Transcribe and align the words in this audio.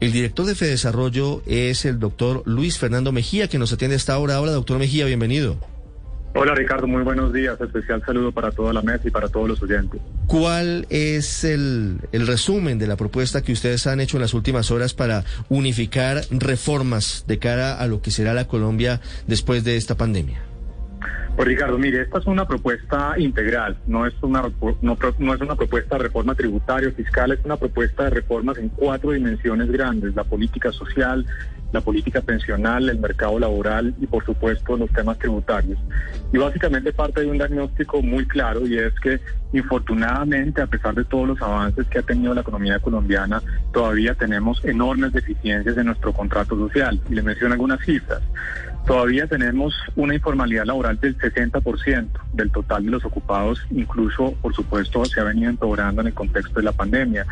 El 0.00 0.12
director 0.12 0.46
de 0.46 0.54
FEDesarrollo 0.54 1.42
es 1.46 1.84
el 1.84 1.98
doctor 1.98 2.42
Luis 2.46 2.78
Fernando 2.78 3.12
Mejía, 3.12 3.48
que 3.48 3.58
nos 3.58 3.72
atiende 3.72 3.94
a 3.94 3.98
esta 3.98 4.18
hora. 4.18 4.40
Hola, 4.40 4.52
doctor 4.52 4.78
Mejía, 4.78 5.04
bienvenido. 5.06 5.56
Hola 6.34 6.54
Ricardo, 6.54 6.86
muy 6.86 7.02
buenos 7.02 7.32
días. 7.32 7.60
Especial 7.60 8.02
saludo 8.04 8.32
para 8.32 8.52
toda 8.52 8.72
la 8.72 8.82
mesa 8.82 9.08
y 9.08 9.10
para 9.10 9.28
todos 9.28 9.48
los 9.48 9.62
oyentes. 9.62 10.00
¿Cuál 10.26 10.86
es 10.90 11.42
el, 11.42 12.00
el, 12.12 12.26
resumen 12.26 12.78
de 12.78 12.86
la 12.86 12.96
propuesta 12.96 13.42
que 13.42 13.52
ustedes 13.52 13.86
han 13.86 13.98
hecho 14.00 14.18
en 14.18 14.22
las 14.22 14.34
últimas 14.34 14.70
horas 14.70 14.94
para 14.94 15.24
unificar 15.48 16.22
reformas 16.30 17.24
de 17.26 17.38
cara 17.38 17.74
a 17.78 17.86
lo 17.86 18.02
que 18.02 18.10
será 18.10 18.34
la 18.34 18.46
Colombia 18.46 19.00
después 19.26 19.64
de 19.64 19.76
esta 19.76 19.96
pandemia? 19.96 20.47
Pues 21.38 21.46
Ricardo, 21.46 21.78
mire, 21.78 22.02
esta 22.02 22.18
es 22.18 22.26
una 22.26 22.48
propuesta 22.48 23.14
integral, 23.16 23.78
no 23.86 24.04
es 24.04 24.14
una 24.22 24.42
no, 24.82 24.98
no 25.20 25.34
es 25.34 25.40
una 25.40 25.54
propuesta 25.54 25.96
de 25.96 26.02
reforma 26.02 26.34
tributaria 26.34 26.88
o 26.88 26.92
fiscal, 26.92 27.30
es 27.30 27.38
una 27.44 27.56
propuesta 27.56 28.02
de 28.02 28.10
reformas 28.10 28.58
en 28.58 28.70
cuatro 28.70 29.12
dimensiones 29.12 29.70
grandes, 29.70 30.16
la 30.16 30.24
política 30.24 30.72
social, 30.72 31.24
la 31.70 31.80
política 31.80 32.22
pensional, 32.22 32.88
el 32.88 32.98
mercado 32.98 33.38
laboral 33.38 33.94
y 34.00 34.08
por 34.08 34.24
supuesto 34.24 34.76
los 34.76 34.90
temas 34.90 35.16
tributarios. 35.20 35.78
Y 36.32 36.38
básicamente 36.38 36.92
parte 36.92 37.20
de 37.20 37.28
un 37.28 37.38
diagnóstico 37.38 38.02
muy 38.02 38.26
claro 38.26 38.66
y 38.66 38.76
es 38.76 38.98
que 38.98 39.20
infortunadamente 39.52 40.60
a 40.60 40.66
pesar 40.66 40.96
de 40.96 41.04
todos 41.04 41.28
los 41.28 41.40
avances 41.40 41.86
que 41.86 42.00
ha 42.00 42.02
tenido 42.02 42.34
la 42.34 42.40
economía 42.40 42.80
colombiana, 42.80 43.40
todavía 43.72 44.14
tenemos 44.14 44.64
enormes 44.64 45.12
deficiencias 45.12 45.76
en 45.76 45.86
nuestro 45.86 46.12
contrato 46.12 46.56
social. 46.56 47.00
Y 47.08 47.14
le 47.14 47.22
menciono 47.22 47.52
algunas 47.52 47.80
cifras. 47.84 48.22
Todavía 48.88 49.26
tenemos 49.26 49.74
una 49.96 50.14
informalidad 50.14 50.64
laboral 50.64 50.98
del 50.98 51.14
60% 51.18 52.08
del 52.32 52.50
total 52.50 52.86
de 52.86 52.90
los 52.90 53.04
ocupados, 53.04 53.66
incluso, 53.70 54.32
por 54.40 54.54
supuesto, 54.54 55.04
se 55.04 55.20
ha 55.20 55.24
venido 55.24 55.50
empeorando 55.50 56.00
en 56.00 56.06
el 56.06 56.14
contexto 56.14 56.54
de 56.54 56.62
la 56.62 56.72
pandemia. 56.72 57.26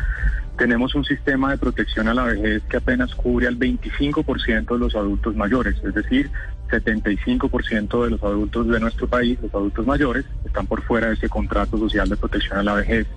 Tenemos 0.55 0.93
un 0.93 1.03
sistema 1.03 1.49
de 1.49 1.57
protección 1.57 2.09
a 2.09 2.13
la 2.13 2.25
vejez 2.25 2.61
que 2.69 2.77
apenas 2.77 3.15
cubre 3.15 3.47
al 3.47 3.57
25% 3.57 4.71
de 4.71 4.77
los 4.77 4.95
adultos 4.95 5.35
mayores, 5.35 5.75
es 5.83 5.95
decir, 5.95 6.29
75% 6.69 8.03
de 8.03 8.11
los 8.11 8.23
adultos 8.23 8.67
de 8.67 8.79
nuestro 8.79 9.07
país, 9.07 9.39
los 9.41 9.51
adultos 9.51 9.87
mayores, 9.87 10.25
están 10.45 10.67
por 10.67 10.83
fuera 10.83 11.07
de 11.07 11.15
ese 11.15 11.27
contrato 11.27 11.75
social 11.79 12.07
de 12.07 12.17
protección 12.17 12.59
a 12.59 12.63
la 12.63 12.75
vejez. 12.75 13.07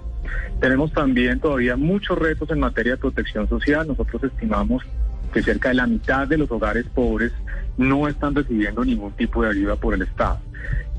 Tenemos 0.61 0.91
también 0.95 1.41
todavía 1.41 1.77
muchos 1.77 2.19
retos 2.19 2.51
en 2.51 2.61
materia 2.61 2.93
de 2.93 2.99
protección 2.99 3.47
social. 3.51 3.87
Nosotros 3.87 4.25
estimamos 4.25 4.83
que 5.31 5.43
cerca 5.43 5.69
de 5.69 5.75
la 5.75 5.87
mitad 5.87 6.27
de 6.27 6.39
los 6.39 6.51
hogares 6.51 6.87
pobres 6.95 7.33
no 7.77 8.09
están 8.09 8.35
recibiendo 8.35 8.85
ningún 8.85 9.13
tipo 9.13 9.43
de 9.43 9.51
ayuda 9.51 9.77
por 9.77 9.95
el 9.95 10.03
Estado. 10.03 10.39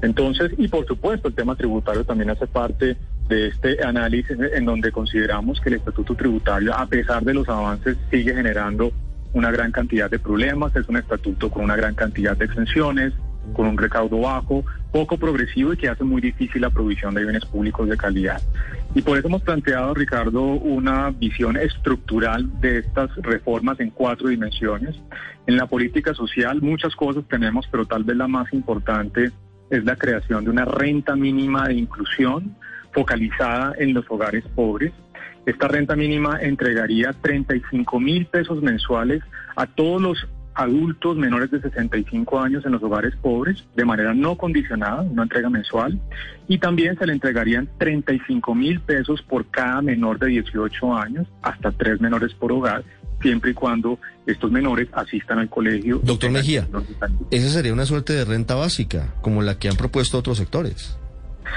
Entonces, 0.02 0.52
y 0.58 0.68
por 0.68 0.86
supuesto, 0.86 1.28
el 1.28 1.36
tema 1.36 1.56
tributario 1.56 2.04
también 2.04 2.32
hace 2.32 2.48
parte 2.48 2.98
de 3.28 3.48
este 3.48 3.84
análisis 3.84 4.38
en 4.40 4.66
donde 4.66 4.92
consideramos 4.92 5.62
que 5.62 5.70
el 5.70 5.76
estatuto 5.76 6.16
tributario, 6.16 6.76
a 6.76 6.86
pesar 6.88 7.24
de 7.24 7.34
los 7.34 7.48
avances, 7.48 7.98
sigue 8.10 8.34
generando 8.34 8.92
una 9.34 9.52
gran 9.52 9.72
cantidad 9.72 10.10
de 10.10 10.20
problemas. 10.20 10.76
Es 10.76 10.88
un 10.90 10.98
estatuto 10.98 11.50
con 11.50 11.64
una 11.64 11.76
gran 11.76 11.96
cantidad 11.96 12.36
de 12.36 12.46
exenciones, 12.46 13.14
con 13.53 13.67
un 13.67 13.78
recaudo 13.78 14.20
bajo, 14.20 14.64
poco 14.92 15.17
progresivo 15.17 15.74
y 15.74 15.78
que 15.78 15.90
hace 15.90 16.03
muy 16.03 16.22
difícil 16.22 16.62
la 16.62 16.69
provisión 16.69 17.13
de 17.13 17.24
bienes 17.24 17.46
públicos 17.46 17.88
de 17.88 17.97
calidad. 17.97 18.41
Y 18.94 19.02
por 19.02 19.18
eso 19.18 19.28
hemos 19.28 19.41
planteado, 19.41 19.94
Ricardo, 19.94 20.41
una 20.41 21.12
visión 21.12 21.57
estructural 21.57 22.59
de 22.59 22.80
estas 22.80 23.16
reformas 23.18 23.80
en 23.80 23.90
cuatro 23.90 24.28
dimensiones. 24.28 24.96
En 25.47 25.57
la 25.57 25.66
política 25.66 26.13
social 26.13 26.62
muchas 26.62 26.96
cosas 26.96 27.24
tenemos, 27.30 27.68
pero 27.72 27.85
tal 27.85 28.03
vez 28.03 28.18
la 28.18 28.28
más 28.28 28.51
importante 28.53 29.31
es 29.69 29.85
la 29.85 29.96
creación 29.96 30.44
de 30.44 30.50
una 30.50 30.66
renta 30.66 31.16
mínima 31.16 31.68
de 31.68 31.75
inclusión 31.75 32.56
focalizada 32.91 33.74
en 33.78 33.94
los 33.94 34.06
hogares 34.09 34.44
pobres. 34.53 34.91
Esta 35.46 35.68
renta 35.68 35.96
mínima 35.96 36.40
entregaría 36.41 37.13
35 37.13 38.00
mil 38.00 38.25
pesos 38.25 38.62
mensuales 38.62 39.24
a 39.56 39.66
todos 39.66 40.01
los 40.01 40.28
adultos 40.53 41.17
menores 41.17 41.51
de 41.51 41.62
65 41.62 42.39
años 42.39 42.66
en 42.66 42.73
los 42.73 42.84
hogares 42.84 43.16
pobres 43.22 43.63
de 43.75 43.85
manera 43.85 44.13
no 44.13 44.38
condicionada, 44.38 45.01
una 45.01 45.23
entrega 45.23 45.50
mensual, 45.50 46.00
y 46.47 46.57
también 46.57 46.97
se 46.97 47.06
le 47.06 47.13
entregarían 47.13 47.69
35 47.78 48.56
mil 48.56 48.79
pesos 48.81 49.22
por 49.22 49.45
cada 49.47 49.81
menor 49.81 50.19
de 50.19 50.28
18 50.28 50.95
años, 50.95 51.28
hasta 51.41 51.72
tres 51.72 52.01
menores 52.01 52.34
por 52.34 52.51
hogar, 52.51 52.84
siempre 53.22 53.51
y 53.51 53.53
cuando 53.53 54.00
estos 54.25 54.51
menores 54.51 54.89
asistan 54.94 55.39
al 55.39 55.50
colegio. 55.50 56.01
Doctor 56.03 56.31
Mejía, 56.31 56.68
esa 57.29 57.50
sería 57.50 57.73
una 57.73 57.85
suerte 57.85 58.13
de 58.13 58.25
renta 58.25 58.56
básica, 58.56 59.13
como 59.22 59.41
la 59.41 59.57
que 59.57 59.69
han 59.69 59.78
propuesto 59.78 60.18
otros 60.18 60.38
sectores. 60.38 60.97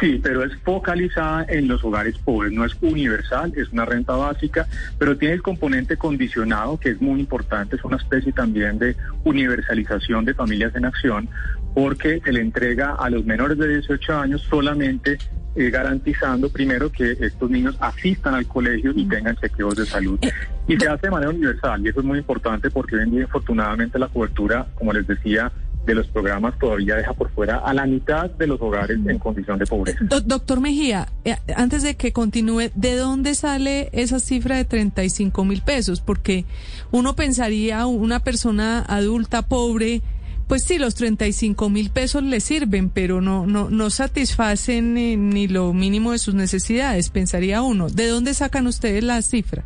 Sí, 0.00 0.20
pero 0.22 0.44
es 0.44 0.56
focalizada 0.62 1.44
en 1.48 1.68
los 1.68 1.84
hogares 1.84 2.18
pobres, 2.18 2.52
no 2.52 2.64
es 2.64 2.76
universal, 2.80 3.52
es 3.56 3.70
una 3.70 3.84
renta 3.84 4.14
básica, 4.14 4.66
pero 4.98 5.16
tiene 5.16 5.34
el 5.34 5.42
componente 5.42 5.96
condicionado 5.96 6.78
que 6.78 6.90
es 6.90 7.00
muy 7.00 7.20
importante, 7.20 7.76
es 7.76 7.84
una 7.84 7.96
especie 7.96 8.32
también 8.32 8.78
de 8.78 8.96
universalización 9.24 10.24
de 10.24 10.34
familias 10.34 10.74
en 10.74 10.86
acción, 10.86 11.28
porque 11.74 12.20
se 12.24 12.32
le 12.32 12.40
entrega 12.40 12.94
a 12.94 13.08
los 13.10 13.24
menores 13.24 13.58
de 13.58 13.68
18 13.68 14.16
años 14.16 14.42
solamente 14.42 15.18
eh, 15.56 15.70
garantizando 15.70 16.48
primero 16.48 16.90
que 16.90 17.12
estos 17.12 17.48
niños 17.48 17.76
asistan 17.78 18.34
al 18.34 18.46
colegio 18.46 18.92
y 18.94 19.06
tengan 19.06 19.36
chequeos 19.36 19.76
de 19.76 19.86
salud. 19.86 20.18
Y 20.66 20.76
se 20.76 20.88
hace 20.88 21.06
de 21.06 21.10
manera 21.12 21.30
universal, 21.30 21.84
y 21.84 21.90
eso 21.90 22.00
es 22.00 22.06
muy 22.06 22.18
importante 22.18 22.70
porque 22.70 22.96
hoy 22.96 23.02
en 23.02 23.10
día, 23.12 23.24
afortunadamente, 23.26 23.98
la 23.98 24.08
cobertura, 24.08 24.66
como 24.74 24.92
les 24.92 25.06
decía, 25.06 25.52
de 25.86 25.94
los 25.94 26.06
programas 26.08 26.58
todavía 26.58 26.96
deja 26.96 27.12
por 27.12 27.30
fuera 27.30 27.58
a 27.58 27.74
la 27.74 27.86
mitad 27.86 28.30
de 28.30 28.46
los 28.46 28.60
hogares 28.60 28.98
en 29.06 29.18
condición 29.18 29.58
de 29.58 29.66
pobreza. 29.66 30.04
doctor 30.24 30.60
Mejía, 30.60 31.08
eh, 31.24 31.36
antes 31.56 31.82
de 31.82 31.96
que 31.96 32.12
continúe, 32.12 32.70
¿de 32.74 32.96
dónde 32.96 33.34
sale 33.34 33.90
esa 33.92 34.18
cifra 34.18 34.56
de 34.56 34.64
35 34.64 35.44
mil 35.44 35.62
pesos? 35.62 36.00
Porque 36.00 36.44
uno 36.90 37.14
pensaría, 37.16 37.86
una 37.86 38.20
persona 38.20 38.80
adulta 38.80 39.42
pobre, 39.42 40.02
pues 40.48 40.64
sí, 40.64 40.78
los 40.78 40.94
35 40.94 41.70
mil 41.70 41.90
pesos 41.90 42.22
le 42.22 42.40
sirven, 42.40 42.90
pero 42.90 43.20
no, 43.20 43.46
no, 43.46 43.70
no 43.70 43.90
satisfacen 43.90 44.94
ni, 44.94 45.16
ni 45.16 45.48
lo 45.48 45.72
mínimo 45.72 46.12
de 46.12 46.18
sus 46.18 46.34
necesidades, 46.34 47.10
pensaría 47.10 47.62
uno. 47.62 47.88
¿De 47.88 48.06
dónde 48.08 48.34
sacan 48.34 48.66
ustedes 48.66 49.02
la 49.02 49.20
cifra? 49.22 49.64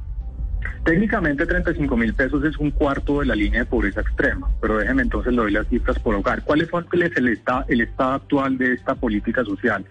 Técnicamente 0.85 1.45
35 1.45 1.97
mil 1.97 2.15
pesos 2.15 2.45
es 2.45 2.57
un 2.59 2.71
cuarto 2.71 3.21
de 3.21 3.27
la 3.27 3.35
línea 3.35 3.61
de 3.61 3.67
pobreza 3.67 4.01
extrema, 4.01 4.49
pero 4.61 4.79
déjeme 4.79 5.03
entonces 5.03 5.33
le 5.33 5.43
doy 5.43 5.53
las 5.53 5.67
cifras 5.69 5.99
por 5.99 6.15
hogar. 6.15 6.43
¿Cuál 6.45 6.63
es 6.63 7.17
el 7.17 7.29
estado, 7.29 7.65
el 7.69 7.83
estado 7.83 8.13
actual 8.13 8.57
de 8.57 8.73
esta 8.73 8.95
política 8.95 9.45
social? 9.45 9.85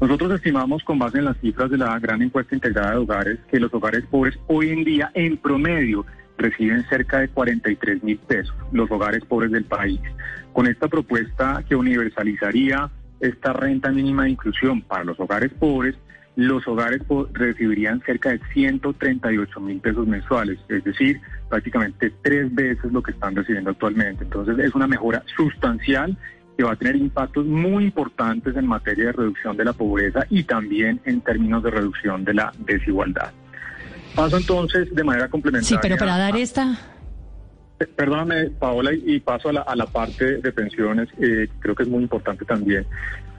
Nosotros 0.00 0.32
estimamos 0.32 0.82
con 0.82 0.98
base 0.98 1.18
en 1.18 1.26
las 1.26 1.36
cifras 1.38 1.70
de 1.70 1.78
la 1.78 1.98
gran 1.98 2.22
encuesta 2.22 2.54
integrada 2.54 2.90
de 2.90 2.96
hogares 2.96 3.38
que 3.50 3.60
los 3.60 3.72
hogares 3.72 4.04
pobres 4.10 4.36
hoy 4.48 4.70
en 4.70 4.84
día 4.84 5.10
en 5.14 5.36
promedio 5.36 6.04
reciben 6.38 6.84
cerca 6.88 7.20
de 7.20 7.28
43 7.28 8.02
mil 8.02 8.18
pesos, 8.18 8.54
los 8.72 8.90
hogares 8.90 9.24
pobres 9.24 9.52
del 9.52 9.64
país. 9.64 10.00
Con 10.52 10.66
esta 10.66 10.88
propuesta 10.88 11.62
que 11.68 11.76
universalizaría 11.76 12.90
esta 13.20 13.52
renta 13.52 13.90
mínima 13.90 14.24
de 14.24 14.30
inclusión 14.30 14.82
para 14.82 15.04
los 15.04 15.20
hogares 15.20 15.52
pobres, 15.58 15.94
los 16.36 16.66
hogares 16.66 17.02
recibirían 17.32 18.02
cerca 18.06 18.30
de 18.30 18.40
138 18.52 19.60
mil 19.60 19.80
pesos 19.80 20.06
mensuales, 20.06 20.58
es 20.68 20.82
decir, 20.84 21.20
prácticamente 21.48 22.12
tres 22.22 22.54
veces 22.54 22.90
lo 22.90 23.02
que 23.02 23.10
están 23.10 23.36
recibiendo 23.36 23.70
actualmente. 23.70 24.24
Entonces 24.24 24.58
es 24.58 24.74
una 24.74 24.86
mejora 24.86 25.22
sustancial 25.36 26.16
que 26.56 26.64
va 26.64 26.72
a 26.72 26.76
tener 26.76 26.96
impactos 26.96 27.46
muy 27.46 27.84
importantes 27.84 28.56
en 28.56 28.66
materia 28.66 29.06
de 29.06 29.12
reducción 29.12 29.56
de 29.56 29.64
la 29.64 29.72
pobreza 29.72 30.24
y 30.30 30.44
también 30.44 31.00
en 31.04 31.20
términos 31.20 31.62
de 31.62 31.70
reducción 31.70 32.24
de 32.24 32.34
la 32.34 32.52
desigualdad. 32.60 33.30
Paso 34.14 34.36
entonces 34.36 34.94
de 34.94 35.04
manera 35.04 35.28
complementaria. 35.28 35.68
Sí, 35.68 35.78
pero 35.80 35.96
para 35.96 36.18
dar 36.18 36.36
esta... 36.36 36.78
Perdóname, 37.96 38.50
Paola, 38.50 38.92
y 38.94 39.18
paso 39.18 39.48
a 39.48 39.52
la, 39.54 39.62
a 39.62 39.74
la 39.74 39.86
parte 39.86 40.36
de 40.36 40.52
pensiones, 40.52 41.08
eh, 41.18 41.48
creo 41.58 41.74
que 41.74 41.82
es 41.82 41.88
muy 41.88 42.04
importante 42.04 42.44
también. 42.44 42.86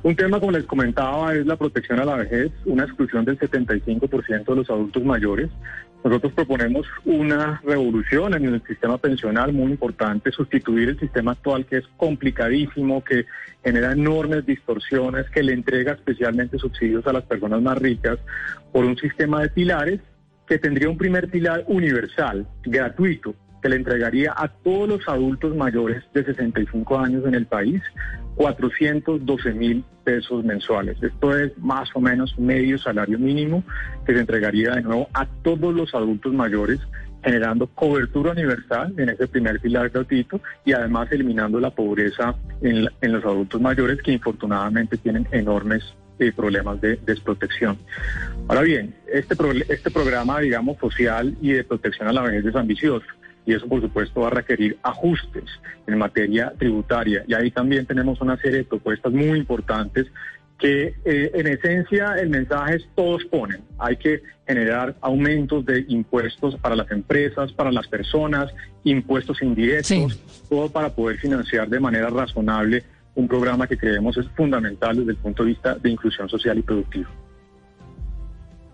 Un 0.04 0.18
tema, 0.18 0.38
como 0.42 0.52
les 0.52 0.66
comentaba, 0.66 1.34
es 1.34 1.46
la 1.46 1.56
protección 1.56 1.98
a 1.98 2.04
la 2.04 2.18
vejez, 2.18 2.52
una 2.66 2.84
exclusión 2.84 3.24
del 3.24 3.40
75% 3.40 4.44
de 4.44 4.56
los 4.56 4.70
adultos 4.70 5.02
mayores. 5.02 5.50
Nosotros 6.04 6.34
proponemos 6.34 6.86
una 7.06 7.62
revolución 7.64 8.34
en 8.34 8.44
el 8.44 8.62
sistema 8.64 8.98
pensional 8.98 9.54
muy 9.54 9.72
importante, 9.72 10.30
sustituir 10.34 10.90
el 10.90 11.00
sistema 11.00 11.32
actual 11.32 11.66
que 11.66 11.78
es 11.78 11.88
complicadísimo, 11.96 13.02
que 13.02 13.26
genera 13.64 13.94
enormes 13.94 14.46
distorsiones, 14.46 15.30
que 15.30 15.42
le 15.42 15.54
entrega 15.54 15.94
especialmente 15.94 16.60
subsidios 16.60 17.08
a 17.08 17.14
las 17.14 17.24
personas 17.24 17.62
más 17.62 17.78
ricas, 17.78 18.20
por 18.74 18.84
un 18.84 18.98
sistema 18.98 19.42
de 19.42 19.52
pilares 19.52 20.02
que 20.46 20.60
tendría 20.60 20.90
un 20.90 20.98
primer 20.98 21.30
pilar 21.30 21.64
universal, 21.68 22.46
gratuito, 22.66 23.36
que 23.64 23.70
le 23.70 23.78
entregaría 23.78 24.34
a 24.36 24.50
todos 24.50 24.90
los 24.90 25.08
adultos 25.08 25.56
mayores 25.56 26.04
de 26.14 26.26
65 26.26 27.00
años 27.00 27.26
en 27.26 27.34
el 27.34 27.46
país 27.46 27.82
412 28.36 29.54
mil 29.54 29.86
pesos 30.04 30.44
mensuales. 30.44 31.02
Esto 31.02 31.38
es 31.38 31.58
más 31.60 31.90
o 31.96 32.02
menos 32.02 32.38
medio 32.38 32.78
salario 32.78 33.18
mínimo 33.18 33.64
que 34.06 34.14
se 34.14 34.20
entregaría 34.20 34.72
de 34.72 34.82
nuevo 34.82 35.08
a 35.14 35.26
todos 35.44 35.74
los 35.74 35.96
adultos 35.96 36.34
mayores 36.34 36.82
generando 37.24 37.68
cobertura 37.68 38.34
universal 38.34 38.94
en 38.98 39.08
ese 39.08 39.30
primer 39.30 39.62
pilar 39.62 39.90
gratuito 39.90 40.42
y 40.66 40.74
además 40.74 41.10
eliminando 41.10 41.58
la 41.58 41.70
pobreza 41.70 42.36
en, 42.62 42.90
los 43.02 43.24
adultos 43.24 43.62
mayores 43.62 44.02
que 44.02 44.12
infortunadamente 44.12 44.98
tienen 44.98 45.26
enormes 45.32 45.84
eh, 46.20 46.34
problemas 46.34 46.82
de 46.82 46.98
desprotección. 46.98 47.78
Ahora 48.50 48.64
bien, 48.64 48.94
este, 49.10 49.36
este 49.70 49.90
programa, 49.90 50.42
digamos, 50.42 50.78
social 50.80 51.34
y 51.42 51.54
de 51.54 51.64
protección 51.64 52.10
a 52.10 52.12
la 52.12 52.24
vejez 52.24 52.46
es 52.46 52.56
ambicioso 52.56 53.06
y 53.46 53.54
eso 53.54 53.68
por 53.68 53.82
supuesto 53.82 54.22
va 54.22 54.28
a 54.28 54.32
requerir 54.32 54.78
ajustes 54.84 55.46
en 55.88 55.98
materia 55.98 56.54
tributaria. 56.58 57.24
Y 57.28 57.34
ahí 57.34 57.52
también 57.52 57.86
tenemos 57.86 58.22
una 58.22 58.38
serie 58.38 58.60
de 58.60 58.64
propuestas 58.64 59.12
muy 59.12 59.38
importantes 59.38 60.08
que 60.58 60.96
eh, 61.04 61.32
en 61.34 61.48
esencia 61.48 62.16
el 62.20 62.30
mensaje 62.30 62.76
es 62.76 62.88
todos 62.96 63.26
ponen. 63.26 63.62
Hay 63.78 63.98
que 63.98 64.22
generar 64.48 64.96
aumentos 65.02 65.66
de 65.66 65.86
impuestos 65.90 66.56
para 66.58 66.76
las 66.76 66.90
empresas, 66.92 67.52
para 67.52 67.72
las 67.72 67.88
personas, 67.88 68.54
impuestos 68.84 69.42
indirectos, 69.42 70.20
todo 70.50 70.70
para 70.70 70.90
poder 70.90 71.18
financiar 71.18 71.68
de 71.68 71.80
manera 71.80 72.10
razonable 72.10 72.84
un 73.16 73.28
programa 73.28 73.68
que 73.68 73.78
creemos 73.78 74.18
es 74.18 74.28
fundamental 74.30 74.96
desde 74.98 75.12
el 75.12 75.18
punto 75.18 75.44
de 75.44 75.50
vista 75.50 75.76
de 75.76 75.90
inclusión 75.90 76.28
social 76.30 76.58
y 76.58 76.62
productiva. 76.62 77.10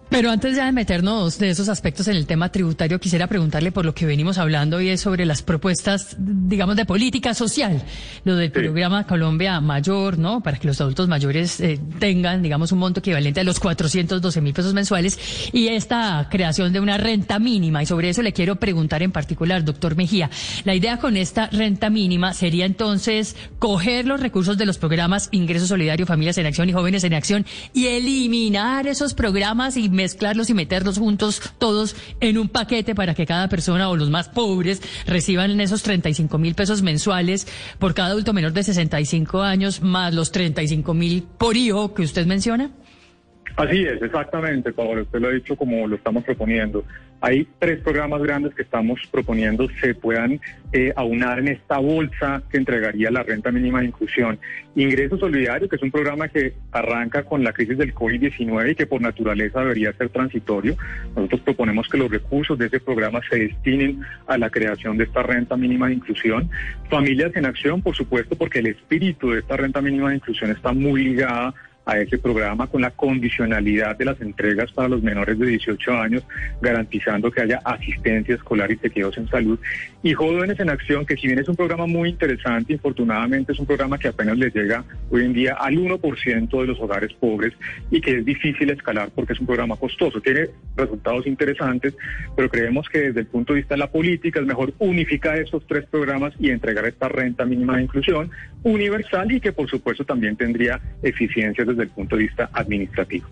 Pero 0.10 0.32
antes 0.32 0.56
ya 0.56 0.66
de 0.66 0.72
meternos 0.72 1.38
de 1.38 1.52
esos 1.52 1.70
aspectos 1.70 2.08
en 2.08 2.16
el 2.16 2.26
tema 2.26 2.52
tributario, 2.52 3.00
quisiera 3.00 3.28
preguntarle 3.28 3.72
por 3.72 3.86
lo 3.86 3.94
que 3.94 4.08
venimos 4.08 4.40
hablando 4.40 4.82
y 4.82 4.90
es 4.90 5.02
sobre 5.02 5.24
las 5.24 5.44
propuestas, 5.44 6.16
digamos, 6.18 6.76
de 6.76 6.86
política 6.86 7.36
social, 7.36 7.84
lo 8.24 8.36
del 8.36 8.52
programa 8.52 9.06
Colombia 9.06 9.62
Mayor, 9.62 10.18
¿no? 10.18 10.42
Para 10.42 10.58
que 10.58 10.66
los 10.66 10.82
adultos 10.82 11.08
mayores 11.08 11.60
eh, 11.62 11.80
tengan, 12.00 12.42
digamos, 12.42 12.72
un 12.72 12.80
monto 12.80 13.02
equivalente 13.02 13.40
a 13.40 13.44
los 13.44 13.60
412 13.60 14.42
mil 14.42 14.54
pesos 14.54 14.74
mensuales 14.74 15.20
y 15.54 15.68
esta 15.68 16.28
creación 16.32 16.74
de 16.74 16.80
una 16.80 16.98
renta 16.98 17.38
mínima. 17.38 17.84
Y 17.84 17.86
sobre 17.86 18.10
eso 18.10 18.24
le 18.24 18.34
quiero 18.34 18.56
preguntar 18.56 19.04
en 19.04 19.12
particular, 19.12 19.64
doctor 19.64 19.96
Mejía. 19.96 20.32
La 20.64 20.74
idea 20.74 20.98
con 20.98 21.18
esta 21.18 21.50
renta 21.52 21.92
mínima 21.92 22.34
sería 22.34 22.66
entonces 22.66 23.36
coger 23.60 24.08
los 24.08 24.20
recursos 24.20 24.58
de 24.58 24.66
los 24.66 24.80
programas 24.80 25.30
Ingreso 25.32 25.68
Solidario, 25.68 26.08
Familias 26.08 26.40
en 26.40 26.48
Acción 26.48 26.68
y 26.68 26.74
Jóvenes 26.74 27.04
en 27.04 27.14
Acción 27.14 27.46
y 27.76 27.86
eliminar 27.86 28.88
esos 28.88 29.14
programas 29.14 29.78
y 29.78 29.99
mezclarlos 30.00 30.50
y 30.50 30.54
meterlos 30.54 30.98
juntos 30.98 31.54
todos 31.58 31.98
en 32.22 32.38
un 32.38 32.48
paquete 32.48 32.96
para 32.96 33.14
que 33.14 33.26
cada 33.26 33.50
persona 33.50 33.90
o 33.90 33.98
los 33.98 34.10
más 34.10 34.30
pobres 34.30 34.82
reciban 35.06 35.60
esos 35.60 35.84
35 35.84 36.38
mil 36.38 36.56
pesos 36.56 36.82
mensuales 36.82 37.48
por 37.80 37.94
cada 37.94 38.12
adulto 38.12 38.32
menor 38.32 38.54
de 38.54 38.64
65 38.64 39.42
años 39.42 39.82
más 39.82 40.14
los 40.14 40.32
35 40.32 40.94
mil 40.94 41.24
por 41.38 41.58
hijo 41.58 41.94
que 41.94 42.04
usted 42.04 42.26
menciona? 42.26 42.72
Así 43.58 43.84
es, 43.84 44.02
exactamente, 44.02 44.72
Pablo. 44.72 45.02
Usted 45.02 45.20
lo 45.20 45.28
ha 45.28 45.32
dicho 45.32 45.58
como 45.58 45.86
lo 45.86 45.98
estamos 45.98 46.24
proponiendo. 46.24 46.86
Hay 47.22 47.48
tres 47.60 47.82
programas 47.82 48.22
grandes 48.22 48.56
que 48.56 48.62
estamos 48.62 49.00
proponiendo 49.12 49.68
se 49.82 49.94
puedan 49.94 50.40
eh, 50.72 50.94
aunar 50.96 51.40
en 51.40 51.50
esta 51.50 51.78
bolsa 51.78 52.42
que 52.50 52.58
entregaría 52.58 53.12
la 53.12 53.24
renta 53.24 53.52
mínima 53.52 53.82
de 53.82 53.88
inclusión. 53.88 54.40
Ingreso 54.76 55.18
Solidario, 55.18 55.68
que 55.68 55.76
es 55.76 55.82
un 55.82 55.92
programa 55.92 56.30
que 56.30 56.54
arranca 56.72 57.24
con 57.24 57.44
la 57.44 57.52
crisis 57.52 57.78
del 57.78 57.94
COVID-19 57.94 58.72
y 58.72 58.76
que 58.76 58.86
por 58.86 59.02
naturaleza 59.02 59.60
debería 59.60 59.92
ser 59.94 60.10
transitorio. 60.10 60.78
Nosotros 61.16 61.42
proponemos 61.42 61.90
que 61.90 61.98
los 61.98 62.10
recursos 62.10 62.58
de 62.58 62.68
ese 62.68 62.80
programa 62.80 63.20
se 63.30 63.38
destinen 63.38 64.02
a 64.28 64.38
la 64.38 64.50
creación 64.50 64.98
de 64.98 65.04
esta 65.04 65.22
renta 65.24 65.58
mínima 65.58 65.88
de 65.88 65.96
inclusión. 65.96 66.50
Familias 66.90 67.36
en 67.36 67.46
Acción, 67.46 67.82
por 67.82 67.96
supuesto, 67.96 68.38
porque 68.38 68.60
el 68.60 68.68
espíritu 68.68 69.32
de 69.32 69.40
esta 69.40 69.58
renta 69.58 69.82
mínima 69.82 70.10
de 70.10 70.18
inclusión 70.18 70.52
está 70.52 70.72
muy 70.72 71.04
ligada 71.04 71.54
ese 71.98 72.18
programa 72.18 72.68
con 72.68 72.82
la 72.82 72.92
condicionalidad 72.92 73.98
de 73.98 74.06
las 74.06 74.22
entregas 74.22 74.72
para 74.72 74.88
los 74.88 75.02
menores 75.02 75.38
de 75.40 75.48
18 75.48 75.92
años, 75.94 76.24
garantizando 76.62 77.32
que 77.32 77.42
haya 77.42 77.60
asistencia 77.64 78.36
escolar 78.36 78.72
y 78.72 78.78
tequeos 78.78 79.18
en 79.18 79.28
salud. 79.28 79.60
Y 80.04 80.14
Jóvenes 80.14 80.60
en 80.60 80.70
Acción, 80.70 81.06
que 81.06 81.18
si 81.18 81.28
bien 81.28 81.40
es 81.40 81.50
un 81.50 81.56
programa 81.56 81.88
muy 81.88 82.10
interesante, 82.10 82.74
infortunadamente 82.74 83.54
es 83.54 83.60
un 83.60 83.66
programa 83.66 83.98
que 83.98 84.08
apenas 84.08 84.38
le 84.38 84.50
llega 84.50 84.84
hoy 85.10 85.26
en 85.26 85.34
día 85.34 85.56
al 85.56 85.76
1% 85.76 86.62
de 86.62 86.68
los 86.68 86.80
hogares 86.80 87.12
pobres 87.14 87.54
y 87.92 88.00
que 88.02 88.20
es 88.20 88.26
difícil 88.26 88.70
escalar 88.70 89.10
porque 89.14 89.34
es 89.34 89.40
un 89.40 89.48
programa 89.48 89.76
costoso. 89.76 90.22
Tiene 90.22 90.50
resultados 90.76 91.28
interesantes, 91.28 91.96
pero 92.36 92.50
creemos 92.50 92.88
que 92.88 93.00
desde 93.00 93.22
el 93.22 93.28
punto 93.28 93.54
de 93.54 93.60
vista 93.60 93.74
de 93.74 93.80
la 93.80 93.92
política 93.92 94.40
es 94.40 94.46
mejor 94.46 94.74
unificar 94.80 95.38
estos 95.38 95.66
tres 95.68 95.86
programas 95.86 96.34
y 96.40 96.52
entregar 96.52 96.86
esta 96.86 97.10
renta 97.10 97.46
mínima 97.46 97.78
de 97.78 97.84
inclusión 97.84 98.30
universal 98.64 99.32
y 99.32 99.40
que 99.40 99.52
por 99.52 99.70
supuesto 99.70 100.04
también 100.06 100.36
tendría 100.36 100.80
eficiencias 101.02 101.68
desde 101.80 101.94
punto 101.94 102.16
de 102.16 102.24
vista 102.24 102.50
administrativo. 102.54 103.28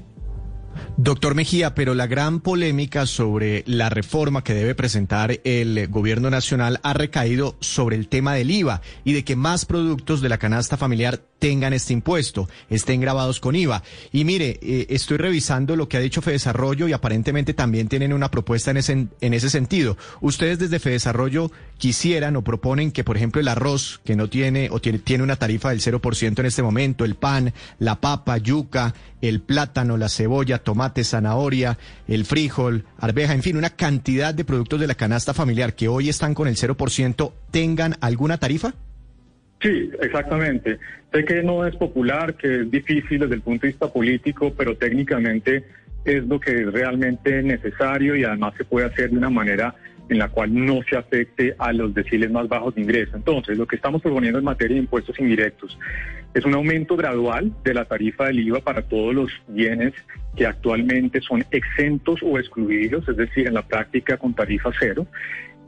Doctor 0.97 1.35
Mejía, 1.35 1.75
pero 1.75 1.93
la 1.93 2.07
gran 2.07 2.39
polémica 2.39 3.05
sobre 3.05 3.63
la 3.67 3.89
reforma 3.89 4.43
que 4.43 4.53
debe 4.53 4.75
presentar 4.75 5.39
el 5.43 5.87
gobierno 5.87 6.29
nacional 6.29 6.79
ha 6.83 6.93
recaído 6.93 7.55
sobre 7.59 7.95
el 7.95 8.07
tema 8.07 8.33
del 8.33 8.51
IVA 8.51 8.81
y 9.03 9.13
de 9.13 9.23
que 9.23 9.35
más 9.35 9.65
productos 9.65 10.21
de 10.21 10.29
la 10.29 10.37
canasta 10.37 10.77
familiar 10.77 11.19
tengan 11.39 11.73
este 11.73 11.93
impuesto, 11.93 12.49
estén 12.69 13.01
grabados 13.01 13.39
con 13.39 13.55
IVA. 13.55 13.83
Y 14.11 14.25
mire, 14.25 14.59
eh, 14.61 14.87
estoy 14.89 15.17
revisando 15.17 15.75
lo 15.75 15.87
que 15.87 15.97
ha 15.97 16.01
dicho 16.01 16.21
Fedesarrollo 16.21 16.87
y 16.87 16.93
aparentemente 16.93 17.53
también 17.53 17.87
tienen 17.87 18.13
una 18.13 18.31
propuesta 18.31 18.71
en 18.71 18.77
ese, 18.77 19.07
en 19.21 19.33
ese 19.33 19.49
sentido. 19.49 19.97
Ustedes 20.21 20.59
desde 20.59 20.79
Fedesarrollo 20.79 21.51
quisieran 21.77 22.35
o 22.35 22.43
proponen 22.43 22.91
que, 22.91 23.03
por 23.03 23.17
ejemplo, 23.17 23.39
el 23.39 23.47
arroz, 23.47 24.01
que 24.03 24.15
no 24.15 24.29
tiene 24.29 24.69
o 24.71 24.79
tiene, 24.79 24.99
tiene 24.99 25.23
una 25.23 25.35
tarifa 25.35 25.69
del 25.69 25.81
0% 25.81 26.39
en 26.39 26.45
este 26.45 26.63
momento, 26.63 27.05
el 27.05 27.15
pan, 27.15 27.53
la 27.79 28.01
papa, 28.01 28.37
yuca, 28.37 28.93
el 29.21 29.41
plátano, 29.41 29.97
la 29.97 30.09
cebolla, 30.09 30.59
tomate, 30.59 31.03
zanahoria, 31.03 31.77
el 32.07 32.25
frijol, 32.25 32.85
arveja, 32.97 33.33
en 33.33 33.43
fin, 33.43 33.57
una 33.57 33.71
cantidad 33.71 34.33
de 34.33 34.45
productos 34.45 34.79
de 34.79 34.87
la 34.87 34.95
canasta 34.95 35.33
familiar 35.33 35.75
que 35.75 35.87
hoy 35.87 36.09
están 36.09 36.33
con 36.33 36.47
el 36.47 36.55
0%, 36.55 37.31
tengan 37.51 37.95
alguna 38.01 38.37
tarifa? 38.37 38.73
Sí, 39.61 39.89
exactamente. 40.01 40.77
Sé 41.11 41.25
que 41.25 41.41
no 41.41 41.65
es 41.65 41.75
popular, 41.75 42.35
que 42.35 42.61
es 42.61 42.71
difícil 42.71 43.19
desde 43.19 43.35
el 43.35 43.41
punto 43.41 43.61
de 43.63 43.69
vista 43.69 43.87
político, 43.87 44.53
pero 44.55 44.75
técnicamente 44.77 45.63
es 46.05 46.23
lo 46.25 46.39
que 46.39 46.51
es 46.51 46.71
realmente 46.71 47.41
necesario 47.41 48.15
y 48.15 48.23
además 48.23 48.53
se 48.57 48.65
puede 48.65 48.87
hacer 48.87 49.09
de 49.09 49.17
una 49.17 49.29
manera 49.29 49.75
en 50.09 50.19
la 50.19 50.29
cual 50.29 50.53
no 50.53 50.81
se 50.89 50.95
afecte 50.95 51.55
a 51.57 51.73
los 51.73 51.93
deciles 51.93 52.31
más 52.31 52.47
bajos 52.47 52.75
de 52.75 52.81
ingreso. 52.81 53.15
Entonces, 53.15 53.57
lo 53.57 53.67
que 53.67 53.75
estamos 53.75 54.01
proponiendo 54.01 54.39
en 54.39 54.45
materia 54.45 54.75
de 54.75 54.81
impuestos 54.81 55.19
indirectos 55.19 55.77
es 56.33 56.45
un 56.45 56.53
aumento 56.53 56.95
gradual 56.95 57.51
de 57.63 57.73
la 57.73 57.85
tarifa 57.85 58.25
del 58.25 58.39
IVA 58.39 58.61
para 58.61 58.83
todos 58.83 59.13
los 59.13 59.31
bienes 59.47 59.93
que 60.35 60.45
actualmente 60.45 61.19
son 61.21 61.43
exentos 61.51 62.21
o 62.23 62.37
excluidos, 62.37 63.07
es 63.09 63.17
decir, 63.17 63.47
en 63.47 63.55
la 63.55 63.67
práctica 63.67 64.17
con 64.17 64.33
tarifa 64.33 64.71
cero 64.79 65.07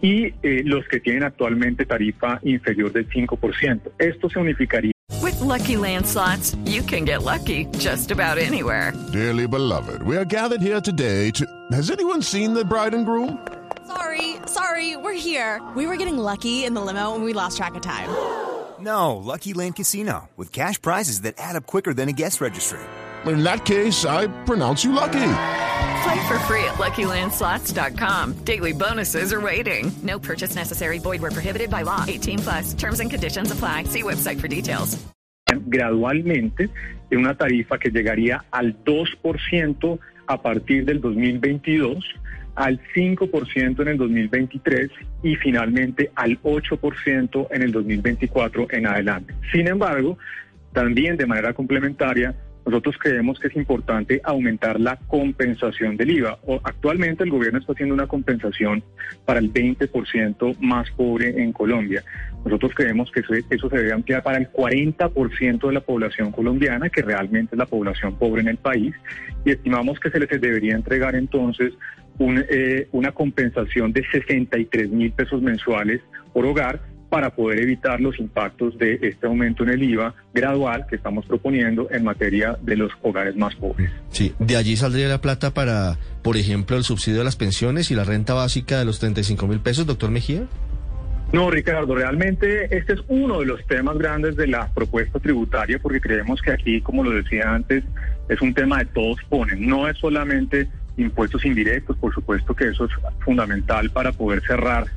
y 0.02 0.34
eh, 0.44 0.62
los 0.66 0.88
que 0.88 1.00
tienen 1.00 1.24
actualmente 1.24 1.86
tarifa 1.86 2.40
inferior 2.44 2.92
del 2.92 3.10
5%. 3.10 3.92
Esto 3.98 4.30
se 4.30 4.40
unificaría. 4.40 4.92
With 5.22 5.40
lucky 5.42 5.76
landslots, 5.76 6.56
you 6.66 6.82
can 6.84 7.04
get 7.06 7.24
lucky 7.24 7.66
just 7.78 8.12
about 8.12 8.38
anywhere. 8.38 8.94
Dearly 9.12 9.48
beloved, 9.48 10.04
we 10.04 10.16
are 10.16 10.26
gathered 10.26 10.62
here 10.62 10.80
today 10.80 11.32
to. 11.32 11.46
Has 11.72 11.92
anyone 11.92 12.22
seen 12.22 12.54
the 12.54 12.64
bride 12.64 12.94
and 12.94 13.06
groom? 13.06 13.38
Sorry, 13.86 14.38
sorry, 14.46 14.96
we're 14.96 15.20
here. 15.20 15.62
We 15.76 15.88
were 15.88 15.98
getting 15.98 16.18
lucky 16.18 16.64
in 16.64 16.74
the 16.74 16.82
limo 16.82 17.16
and 17.16 17.24
we 17.24 17.34
lost 17.34 17.58
track 17.58 17.76
of 17.76 17.82
time. 17.82 18.10
No, 18.80 19.18
Lucky 19.18 19.52
Land 19.52 19.76
Casino, 19.76 20.30
with 20.38 20.54
cash 20.54 20.82
prizes 20.82 21.24
that 21.24 21.36
add 21.38 21.58
up 21.58 21.68
quicker 21.68 21.94
than 21.94 22.08
a 22.08 22.14
guest 22.14 22.40
registry. 22.40 22.80
In 23.26 23.44
that 23.44 23.66
case, 23.66 24.06
I 24.06 24.28
pronounce 24.46 24.86
you 24.86 24.94
lucky. 24.94 25.20
Play 26.04 26.28
for 26.28 26.40
free 26.40 26.64
at 26.64 26.76
LuckyLandSlots.com. 26.76 28.34
Daily 28.46 28.74
bonuses 28.74 29.34
are 29.34 29.42
waiting. 29.42 29.92
No 30.04 30.20
purchase 30.20 30.56
necessary. 30.56 31.00
Void 31.00 31.22
were 31.22 31.32
prohibited 31.32 31.70
by 31.70 31.82
law. 31.82 32.06
18 32.08 32.40
plus. 32.40 32.74
Terms 32.74 33.00
and 33.00 33.10
conditions 33.10 33.52
apply. 33.52 33.84
See 33.86 34.04
website 34.04 34.40
for 34.40 34.48
details. 34.48 34.98
Gradualmente, 35.68 36.70
en 37.10 37.20
una 37.20 37.36
tarifa 37.36 37.78
que 37.78 37.90
llegaría 37.90 38.46
al 38.52 38.84
2% 38.84 40.00
a 40.28 40.42
partir 40.42 40.86
del 40.86 41.02
2022, 41.02 42.04
al 42.56 42.80
5% 42.94 43.82
en 43.82 43.88
el 43.88 43.98
2023 43.98 44.92
y 45.24 45.36
finalmente 45.38 46.12
al 46.16 46.42
8% 46.42 47.48
en 47.52 47.62
el 47.64 47.72
2024 47.72 48.68
en 48.72 48.88
adelante. 48.88 49.34
Sin 49.52 49.68
embargo, 49.68 50.18
también 50.74 51.18
de 51.18 51.26
manera 51.26 51.54
complementaria, 51.54 52.36
nosotros 52.66 52.98
creemos 53.00 53.40
que 53.40 53.48
es 53.48 53.56
importante 53.56 54.22
aumentar 54.24 54.80
la 54.80 54.98
compensación 55.08 55.98
del 55.98 56.12
IVA. 56.12 56.38
actualmente 56.64 57.24
el 57.24 57.32
gobierno 57.32 57.60
está 57.60 57.74
haciendo 57.74 57.96
una 57.96 58.08
compensación 58.08 58.84
para 59.26 59.40
el 59.40 59.52
20% 59.52 60.58
más 60.60 60.90
pobre 60.92 61.42
en 61.42 61.52
Colombia. 61.52 62.04
Nosotros 62.46 62.72
creemos 62.76 63.12
que 63.12 63.22
eso, 63.50 63.70
se 63.70 63.78
debe 63.78 63.92
ampliar 63.92 64.24
para 64.24 64.38
el 64.38 64.52
40% 64.52 65.68
de 65.68 65.74
la 65.74 65.82
población 65.82 66.32
colombiana, 66.32 66.90
que 66.90 67.02
realmente 67.02 67.56
es 67.56 67.60
la 67.60 67.66
población 67.66 68.16
pobre 68.18 68.42
en 68.42 68.50
el 68.50 68.58
país, 68.58 68.96
y 69.46 69.52
estimamos 69.52 70.00
que 70.00 70.10
se 70.10 70.20
les 70.20 70.30
debería 70.30 70.76
entregar 70.76 71.16
entonces 71.16 71.74
eh, 72.20 72.88
una 72.92 73.12
compensación 73.12 73.94
de 73.94 74.06
63 74.12 74.90
mil 74.90 75.12
pesos 75.12 75.42
mensuales 75.42 76.02
por 76.34 76.46
hogar 76.46 76.82
para 77.10 77.32
poder 77.32 77.60
evitar 77.60 78.00
los 78.00 78.20
impactos 78.20 78.78
de 78.78 79.00
este 79.02 79.26
aumento 79.26 79.64
en 79.64 79.70
el 79.70 79.84
IVA 79.84 80.14
gradual 80.34 80.86
que 80.88 80.96
estamos 80.96 81.26
proponiendo 81.26 81.88
en 81.92 82.04
materia 82.04 82.58
de 82.62 82.78
los 82.78 82.92
hogares 83.02 83.36
más 83.36 83.56
pobres. 83.56 83.92
Sí, 84.10 84.34
de 84.40 84.56
allí 84.56 84.78
saldría 84.78 85.08
la 85.08 85.22
plata 85.22 85.52
para, 85.54 85.98
por 86.22 86.38
ejemplo, 86.38 86.78
el 86.78 86.84
subsidio 86.84 87.20
de 87.20 87.26
las 87.26 87.36
pensiones 87.36 87.92
y 87.92 87.96
la 87.96 88.04
renta 88.04 88.34
básica 88.34 88.78
de 88.78 88.86
los 88.86 89.00
35 89.00 89.48
mil 89.48 89.60
pesos, 89.60 89.86
doctor 89.86 90.12
Mejía. 90.12 90.44
No, 91.32 91.52
Ricardo, 91.52 91.94
realmente 91.94 92.76
este 92.76 92.94
es 92.94 93.00
uno 93.08 93.40
de 93.40 93.46
los 93.46 93.64
temas 93.68 93.98
grandes 93.98 94.36
de 94.36 94.48
la 94.48 94.72
propuesta 94.74 95.20
tributaria 95.20 95.78
porque 95.80 96.02
creemos 96.02 96.42
que 96.42 96.52
aquí, 96.52 96.82
como 96.82 97.04
lo 97.04 97.12
decía 97.12 97.54
antes, 97.54 97.84
es 98.30 98.42
un 98.42 98.54
tema 98.54 98.80
de 98.80 98.86
todos 98.86 99.18
ponen. 99.30 99.68
No 99.68 99.88
es 99.88 99.98
solamente 99.98 100.68
impuestos 100.98 101.46
indirectos, 101.46 101.98
por 101.98 102.14
supuesto 102.14 102.56
que 102.56 102.70
eso 102.70 102.86
es 102.86 102.92
fundamental 103.20 103.92
para 103.92 104.12
poder 104.12 104.42
cerrar 104.42 104.88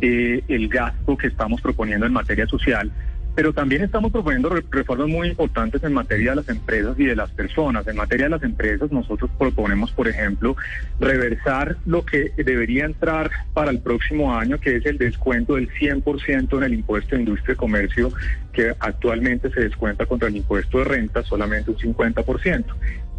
eh, 0.00 0.42
el 0.48 0.68
gasto 0.68 1.16
que 1.16 1.28
estamos 1.28 1.60
proponiendo 1.60 2.06
en 2.06 2.12
materia 2.12 2.46
social, 2.46 2.90
pero 3.34 3.52
también 3.52 3.82
estamos 3.82 4.12
proponiendo 4.12 4.48
reformas 4.70 5.08
muy 5.08 5.28
importantes 5.28 5.82
en 5.82 5.92
materia 5.92 6.30
de 6.30 6.36
las 6.36 6.48
empresas 6.48 6.98
y 6.98 7.04
de 7.04 7.16
las 7.16 7.30
personas. 7.30 7.86
En 7.88 7.96
materia 7.96 8.26
de 8.26 8.30
las 8.30 8.42
empresas, 8.44 8.92
nosotros 8.92 9.28
proponemos, 9.36 9.90
por 9.90 10.06
ejemplo, 10.06 10.56
reversar 11.00 11.76
lo 11.84 12.04
que 12.04 12.30
debería 12.36 12.84
entrar 12.84 13.30
para 13.52 13.72
el 13.72 13.80
próximo 13.80 14.36
año, 14.36 14.60
que 14.60 14.76
es 14.76 14.86
el 14.86 14.98
descuento 14.98 15.56
del 15.56 15.68
100% 15.68 16.56
en 16.58 16.62
el 16.62 16.74
impuesto 16.74 17.16
de 17.16 17.22
industria 17.22 17.54
y 17.54 17.56
comercio, 17.56 18.12
que 18.52 18.72
actualmente 18.78 19.50
se 19.50 19.62
descuenta 19.62 20.06
contra 20.06 20.28
el 20.28 20.36
impuesto 20.36 20.78
de 20.78 20.84
renta 20.84 21.24
solamente 21.24 21.72
un 21.72 21.76
50%. 21.76 22.64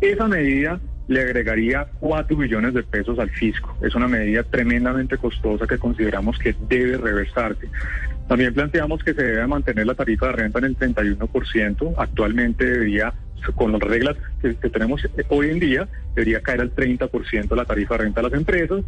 Esa 0.01 0.27
medida 0.27 0.79
le 1.07 1.21
agregaría 1.21 1.87
4 1.99 2.35
billones 2.35 2.73
de 2.73 2.83
pesos 2.83 3.19
al 3.19 3.29
fisco. 3.29 3.77
Es 3.81 3.95
una 3.95 4.07
medida 4.07 4.43
tremendamente 4.43 5.17
costosa 5.17 5.67
que 5.67 5.77
consideramos 5.77 6.37
que 6.39 6.55
debe 6.67 6.97
reversarse. 6.97 7.69
También 8.27 8.53
planteamos 8.53 9.03
que 9.03 9.13
se 9.13 9.23
debe 9.23 9.45
mantener 9.45 9.85
la 9.85 9.93
tarifa 9.93 10.27
de 10.27 10.31
renta 10.33 10.59
en 10.59 10.65
el 10.65 10.77
31%. 10.77 11.93
Actualmente 11.97 12.65
debería 12.65 13.13
con 13.55 13.71
las 13.71 13.81
reglas 13.81 14.15
que, 14.41 14.69
tenemos 14.69 15.01
hoy 15.29 15.49
en 15.49 15.59
día, 15.59 15.87
debería 16.15 16.41
caer 16.41 16.61
al 16.61 16.75
30% 16.75 17.55
la 17.55 17.65
tarifa 17.65 17.95
de 17.95 18.03
renta 18.03 18.19
a 18.21 18.23
las 18.23 18.33
empresas. 18.33 18.83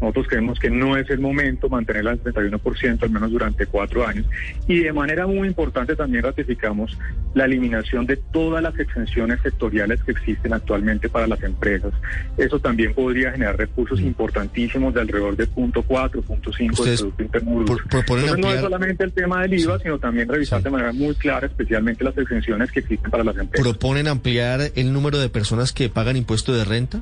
Nosotros 0.00 0.26
creemos 0.28 0.58
que 0.58 0.68
no 0.68 0.96
es 0.96 1.08
el 1.10 1.20
momento 1.20 1.68
mantenerla 1.68 2.10
al 2.12 2.22
31%, 2.22 3.02
al 3.02 3.10
menos 3.10 3.30
durante 3.30 3.66
cuatro 3.66 4.06
años. 4.06 4.26
Y 4.66 4.80
de 4.80 4.92
manera 4.92 5.26
muy 5.26 5.46
importante 5.46 5.94
también 5.94 6.24
ratificamos 6.24 6.98
la 7.34 7.44
eliminación 7.44 8.04
de 8.06 8.16
todas 8.16 8.62
las 8.62 8.76
exenciones 8.78 9.40
sectoriales 9.42 10.02
que 10.02 10.10
existen 10.10 10.52
actualmente 10.52 11.08
para 11.08 11.26
las 11.26 11.42
empresas. 11.42 11.92
Eso 12.36 12.58
también 12.58 12.94
podría 12.94 13.30
generar 13.30 13.56
recursos 13.56 14.00
mm. 14.00 14.06
importantísimos 14.06 14.92
de 14.92 15.02
alrededor 15.02 15.36
de 15.36 15.46
punto 15.46 15.84
.4, 15.84 16.22
punto 16.22 16.50
.5 16.50 16.84
del 16.84 16.98
Producto 16.98 17.22
Interno 17.22 17.60
Entonces 17.60 18.38
no 18.38 18.52
es 18.52 18.60
solamente 18.60 19.04
el 19.04 19.12
tema 19.12 19.42
del 19.42 19.54
IVA, 19.60 19.78
sino 19.78 19.98
también 19.98 20.28
revisar 20.28 20.62
de 20.62 20.70
manera 20.70 20.92
muy 20.92 21.14
clara 21.14 21.46
especialmente 21.46 22.02
las 22.02 22.16
exenciones 22.18 22.72
que 22.72 22.80
existen 22.80 23.10
para 23.10 23.22
las 23.22 23.36
empresas 23.36 23.64
ampliar 24.08 24.72
el 24.74 24.92
número 24.92 25.18
de 25.18 25.28
personas 25.28 25.72
que 25.72 25.88
pagan 25.88 26.16
impuesto 26.16 26.52
de 26.52 26.64
renta? 26.64 27.00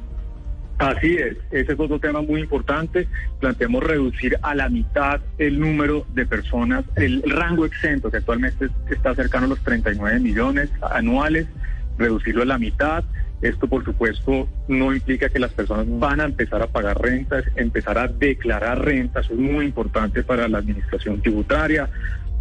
Así 0.81 1.17
es, 1.17 1.37
ese 1.51 1.73
es 1.75 1.79
otro 1.79 1.99
tema 1.99 2.23
muy 2.23 2.41
importante. 2.41 3.07
Planteamos 3.39 3.85
reducir 3.85 4.39
a 4.41 4.55
la 4.55 4.71
mitad 4.71 5.21
el 5.37 5.61
número 5.61 6.07
de 6.15 6.25
personas, 6.25 6.87
el 6.97 7.23
rango 7.27 7.67
exento, 7.67 8.11
que 8.11 8.17
actualmente 8.17 8.71
está 8.91 9.15
cercano 9.15 9.45
a 9.45 9.49
los 9.51 9.61
39 9.61 10.21
millones 10.21 10.71
anuales, 10.91 11.49
reducirlo 11.99 12.43
a 12.43 12.47
la 12.47 12.57
mitad. 12.57 13.05
Esto, 13.43 13.69
por 13.69 13.85
supuesto, 13.85 14.49
no 14.69 14.95
implica 14.95 15.29
que 15.29 15.39
las 15.39 15.53
personas 15.53 15.85
van 15.87 16.21
a 16.21 16.25
empezar 16.25 16.63
a 16.63 16.67
pagar 16.67 16.99
rentas, 16.99 17.45
empezar 17.57 17.99
a 17.99 18.09
declarar 18.09 18.83
rentas. 18.83 19.27
Es 19.31 19.37
muy 19.37 19.67
importante 19.67 20.23
para 20.23 20.49
la 20.49 20.59
administración 20.59 21.21
tributaria, 21.21 21.91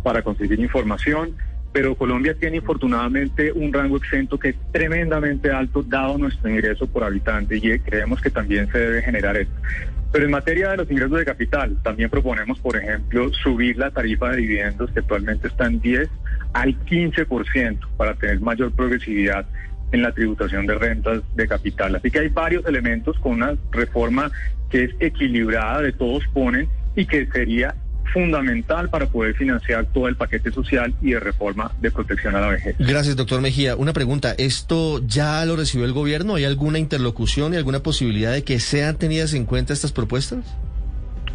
para 0.01 0.21
conseguir 0.21 0.61
información 0.61 1.35
pero 1.71 1.95
Colombia 1.95 2.33
tiene 2.33 2.57
infortunadamente 2.57 3.51
un 3.51 3.71
rango 3.71 3.97
exento 3.97 4.39
que 4.39 4.49
es 4.49 4.55
tremendamente 4.71 5.51
alto 5.51 5.83
dado 5.83 6.17
nuestro 6.17 6.49
ingreso 6.49 6.87
por 6.87 7.03
habitante 7.03 7.57
y 7.57 7.79
creemos 7.79 8.21
que 8.21 8.29
también 8.29 8.71
se 8.71 8.79
debe 8.79 9.01
generar 9.01 9.37
esto. 9.37 9.53
Pero 10.11 10.25
en 10.25 10.31
materia 10.31 10.71
de 10.71 10.77
los 10.77 10.89
ingresos 10.89 11.19
de 11.19 11.25
capital, 11.25 11.77
también 11.83 12.09
proponemos, 12.09 12.59
por 12.59 12.75
ejemplo, 12.75 13.31
subir 13.31 13.77
la 13.77 13.91
tarifa 13.91 14.29
de 14.31 14.37
dividendos 14.37 14.89
que 14.91 14.99
actualmente 15.01 15.47
está 15.47 15.67
en 15.67 15.79
10 15.79 16.09
al 16.53 16.79
15% 16.85 17.77
para 17.95 18.15
tener 18.15 18.39
mayor 18.39 18.71
progresividad 18.71 19.45
en 19.91 20.01
la 20.01 20.11
tributación 20.11 20.65
de 20.65 20.75
rentas 20.75 21.21
de 21.35 21.47
capital. 21.47 21.95
Así 21.95 22.09
que 22.09 22.19
hay 22.19 22.29
varios 22.29 22.65
elementos 22.65 23.19
con 23.19 23.33
una 23.33 23.55
reforma 23.71 24.31
que 24.71 24.85
es 24.85 24.91
equilibrada, 24.99 25.81
de 25.81 25.93
todos 25.93 26.23
ponen, 26.33 26.67
y 26.95 27.05
que 27.05 27.27
sería 27.27 27.75
fundamental 28.13 28.89
para 28.89 29.07
poder 29.07 29.35
financiar 29.35 29.85
todo 29.87 30.07
el 30.07 30.15
paquete 30.15 30.51
social 30.51 30.93
y 31.01 31.11
de 31.11 31.19
reforma 31.19 31.71
de 31.81 31.91
protección 31.91 32.35
a 32.35 32.41
la 32.41 32.49
vejez. 32.49 32.75
Gracias, 32.79 33.15
doctor 33.15 33.41
Mejía. 33.41 33.75
Una 33.75 33.93
pregunta, 33.93 34.33
¿esto 34.37 35.01
ya 35.05 35.45
lo 35.45 35.55
recibió 35.55 35.85
el 35.85 35.93
gobierno? 35.93 36.35
¿Hay 36.35 36.45
alguna 36.45 36.79
interlocución 36.79 37.53
y 37.53 37.57
alguna 37.57 37.81
posibilidad 37.81 38.31
de 38.31 38.43
que 38.43 38.59
sean 38.59 38.97
tenidas 38.97 39.33
en 39.33 39.45
cuenta 39.45 39.73
estas 39.73 39.91
propuestas? 39.91 40.39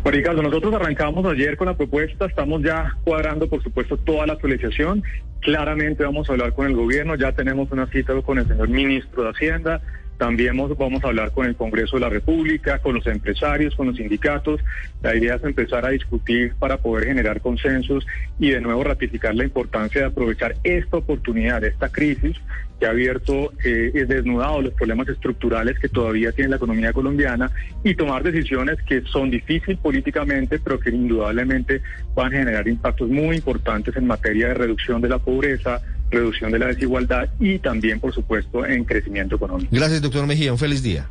Bueno, 0.03 0.19
Ricardo, 0.19 0.43
nosotros 0.43 0.75
arrancamos 0.75 1.25
ayer 1.25 1.57
con 1.57 1.67
la 1.67 1.77
propuesta, 1.77 2.27
estamos 2.27 2.63
ya 2.63 2.95
cuadrando, 3.05 3.49
por 3.49 3.63
supuesto, 3.63 3.97
toda 3.97 4.27
la 4.27 4.35
actualización. 4.35 5.03
Claramente 5.41 6.05
vamos 6.05 6.29
a 6.29 6.33
hablar 6.33 6.53
con 6.53 6.67
el 6.67 6.75
gobierno, 6.75 7.15
ya 7.15 7.33
tenemos 7.33 7.73
una 7.73 7.87
cita 7.87 8.13
con 8.21 8.39
el 8.39 8.47
señor 8.47 8.69
ministro 8.69 9.23
de 9.23 9.31
Hacienda, 9.31 9.81
también 10.19 10.57
vamos 10.57 11.05
a 11.05 11.09
hablar 11.09 11.33
con 11.33 11.47
el 11.47 11.57
Congreso 11.57 11.97
de 11.97 12.01
la 12.01 12.09
República, 12.09 12.79
con 12.79 12.95
los 12.95 13.07
empresarios, 13.07 13.75
con 13.75 13.89
los 13.89 13.97
sindicatos. 13.97 14.61
La 15.03 15.15
idea 15.15 15.35
es 15.35 15.45
empezar 15.45 15.85
a 15.85 15.91
discutir 15.91 16.55
para 16.59 16.79
poder 16.79 17.09
generar 17.09 17.41
consensos 17.41 18.07
y 18.39 18.51
de 18.51 18.61
nuevo 18.61 18.85
ratificar 18.85 19.35
la 19.35 19.45
importancia 19.45 20.03
de 20.03 20.07
aprovechar 20.07 20.57
esta 20.63 20.99
oportunidad, 20.99 21.65
esta 21.65 21.89
crisis 21.89 22.37
que 22.79 22.87
ha 22.87 22.91
abierto, 22.91 23.53
eh, 23.65 24.05
desnudado 24.09 24.63
los 24.63 24.75
problemas 24.75 25.09
estructurales 25.09 25.79
que 25.79 25.89
todavía 25.89 26.33
tiene 26.33 26.51
la 26.51 26.57
economía 26.57 26.93
colombiana 26.93 27.51
y 27.83 27.95
tomar 27.95 28.23
decisiones 28.23 28.83
que 28.83 29.03
son 29.03 29.31
difíciles 29.31 29.79
políticamente, 29.79 30.59
pero 30.59 30.79
que 30.79 30.91
indudablemente 30.91 31.83
van 32.15 32.35
a 32.35 32.39
generar 32.39 32.67
impactos 32.67 33.09
muy 33.09 33.37
importantes 33.37 33.97
en 33.97 34.07
materia 34.07 34.49
de 34.49 34.55
reducción 34.55 35.01
de 35.01 35.09
la 35.09 35.19
pobreza, 35.19 35.81
reducción 36.15 36.53
de 36.53 36.59
la 36.59 36.67
desigualdad 36.67 37.29
y 37.39 37.59
también, 37.59 38.01
por 38.01 38.15
supuesto, 38.15 38.65
en 38.65 38.85
crecimiento 38.85 39.37
económico. 39.37 39.69
Gracias, 39.71 40.01
doctor 40.03 40.27
Mejía. 40.27 40.53
Un 40.53 40.59
feliz 40.59 40.83
día. 40.83 41.09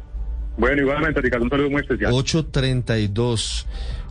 Bueno, 0.58 0.82
igualmente, 0.82 1.22
Ricardo, 1.22 1.46
un 1.46 1.50
saludo 1.50 1.70
muy 1.70 1.82
especial. 1.82 2.12
832. 2.14 3.68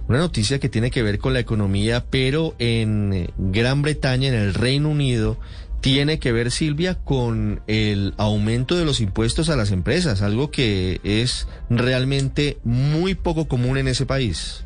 Una 0.09 0.19
noticia 0.19 0.59
que 0.59 0.69
tiene 0.69 0.91
que 0.91 1.03
ver 1.03 1.19
con 1.19 1.33
la 1.33 1.41
economía, 1.41 2.05
pero 2.11 2.55
en 2.59 3.31
Gran 3.39 3.83
Bretaña, 3.83 4.29
en 4.29 4.35
el 4.35 4.55
Reino 4.55 4.89
Unido, 4.89 5.39
tiene 5.81 6.19
que 6.19 6.33
ver, 6.33 6.51
Silvia, 6.51 6.97
con 6.97 7.63
el 7.67 8.15
aumento 8.17 8.77
de 8.77 8.85
los 8.85 9.01
impuestos 9.01 9.49
a 9.49 9.57
las 9.57 9.73
empresas, 9.73 10.23
algo 10.23 10.51
que 10.51 11.01
es 11.03 11.49
realmente 11.71 12.59
muy 12.65 13.15
poco 13.15 13.49
común 13.49 13.79
en 13.79 13.89
ese 13.89 14.07
país. 14.07 14.65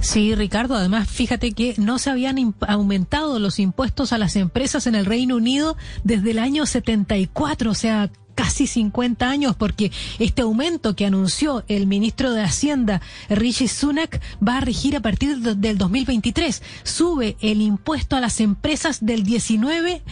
Sí, 0.00 0.34
Ricardo, 0.34 0.76
además 0.76 1.08
fíjate 1.08 1.52
que 1.52 1.74
no 1.78 1.98
se 1.98 2.10
habían 2.10 2.54
aumentado 2.66 3.38
los 3.38 3.58
impuestos 3.58 4.12
a 4.12 4.18
las 4.18 4.36
empresas 4.36 4.86
en 4.86 4.94
el 4.94 5.06
Reino 5.06 5.36
Unido 5.36 5.76
desde 6.02 6.32
el 6.32 6.38
año 6.38 6.66
74, 6.66 7.70
o 7.70 7.74
sea, 7.74 8.10
casi 8.34 8.66
50 8.66 9.28
años, 9.28 9.56
porque 9.56 9.90
este 10.18 10.42
aumento 10.42 10.94
que 10.96 11.06
anunció 11.06 11.64
el 11.68 11.86
ministro 11.86 12.32
de 12.32 12.42
Hacienda, 12.42 13.00
Rishi 13.28 13.68
Sunak, 13.68 14.20
va 14.46 14.58
a 14.58 14.60
regir 14.60 14.96
a 14.96 15.00
partir 15.00 15.38
del 15.38 15.78
2023. 15.78 16.62
Sube 16.82 17.36
el 17.40 17.62
impuesto 17.62 18.16
a 18.16 18.20
las 18.20 18.40
empresas 18.40 19.04
del 19.04 19.24
19% 19.24 20.02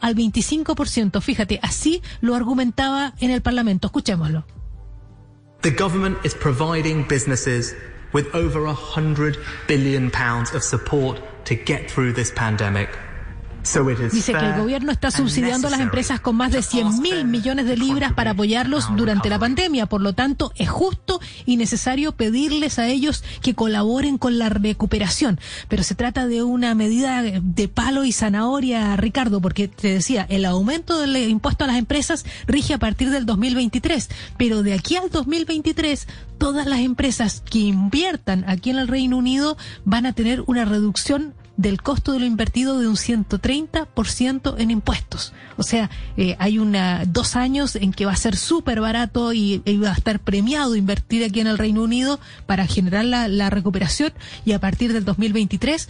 al 0.00 0.14
25%. 0.14 1.20
Fíjate, 1.20 1.58
así 1.62 2.02
lo 2.20 2.34
argumentaba 2.34 3.14
en 3.20 3.30
el 3.30 3.42
Parlamento. 3.42 3.86
Escuchémoslo. 3.88 4.44
The 5.62 5.70
government 5.70 6.18
is 6.24 6.34
providing 6.34 7.06
businesses 7.08 7.74
with 8.12 8.34
over 8.34 8.64
100 8.64 9.36
billion 9.66 10.10
pounds 10.10 10.54
of 10.54 10.62
support 10.62 11.20
to 11.46 11.54
get 11.54 11.90
through 11.90 12.12
this 12.12 12.30
pandemic. 12.30 12.98
Dice 13.62 14.32
que 14.32 14.44
el 14.44 14.60
gobierno 14.60 14.90
está 14.90 15.10
subsidiando 15.10 15.68
a 15.68 15.70
las 15.70 15.80
empresas 15.80 16.20
con 16.20 16.36
más 16.36 16.50
de 16.50 16.62
100 16.62 17.00
mil 17.00 17.24
millones 17.24 17.66
de 17.66 17.76
libras 17.76 18.12
para 18.12 18.32
apoyarlos 18.32 18.88
durante 18.96 19.30
la 19.30 19.38
pandemia. 19.38 19.86
Por 19.86 20.00
lo 20.00 20.14
tanto, 20.14 20.52
es 20.56 20.68
justo 20.68 21.20
y 21.46 21.56
necesario 21.56 22.12
pedirles 22.12 22.78
a 22.78 22.88
ellos 22.88 23.22
que 23.40 23.54
colaboren 23.54 24.18
con 24.18 24.38
la 24.38 24.48
recuperación. 24.48 25.38
Pero 25.68 25.84
se 25.84 25.94
trata 25.94 26.26
de 26.26 26.42
una 26.42 26.74
medida 26.74 27.22
de 27.22 27.68
palo 27.68 28.04
y 28.04 28.12
zanahoria, 28.12 28.96
Ricardo, 28.96 29.40
porque 29.40 29.68
te 29.68 29.88
decía, 29.88 30.26
el 30.28 30.44
aumento 30.44 30.98
del 30.98 31.16
impuesto 31.16 31.64
a 31.64 31.68
las 31.68 31.76
empresas 31.76 32.24
rige 32.46 32.74
a 32.74 32.78
partir 32.78 33.10
del 33.10 33.26
2023. 33.26 34.08
Pero 34.36 34.62
de 34.62 34.74
aquí 34.74 34.96
al 34.96 35.08
2023, 35.10 36.08
todas 36.38 36.66
las 36.66 36.80
empresas 36.80 37.42
que 37.48 37.60
inviertan 37.60 38.44
aquí 38.48 38.70
en 38.70 38.78
el 38.78 38.88
Reino 38.88 39.16
Unido 39.16 39.56
van 39.84 40.06
a 40.06 40.12
tener 40.12 40.42
una 40.46 40.64
reducción 40.64 41.34
del 41.56 41.82
costo 41.82 42.12
de 42.12 42.20
lo 42.20 42.26
invertido 42.26 42.78
de 42.78 42.88
un 42.88 42.96
130% 42.96 44.54
en 44.58 44.70
impuestos. 44.70 45.32
O 45.56 45.62
sea, 45.62 45.90
eh, 46.16 46.36
hay 46.38 46.58
una 46.58 47.04
dos 47.06 47.36
años 47.36 47.76
en 47.76 47.92
que 47.92 48.06
va 48.06 48.12
a 48.12 48.16
ser 48.16 48.36
súper 48.36 48.80
barato 48.80 49.32
y, 49.32 49.62
va 49.82 49.90
a 49.90 49.94
estar 49.94 50.20
premiado 50.20 50.76
invertir 50.76 51.24
aquí 51.24 51.40
en 51.40 51.46
el 51.46 51.58
Reino 51.58 51.82
Unido 51.82 52.20
para 52.46 52.66
generar 52.66 53.04
la, 53.04 53.28
la 53.28 53.50
recuperación 53.50 54.12
y 54.44 54.52
a 54.52 54.60
partir 54.60 54.92
del 54.92 55.04
2023 55.04 55.88